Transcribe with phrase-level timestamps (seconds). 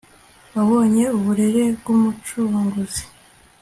[0.55, 3.03] wabonye uburere bw'umucunguzi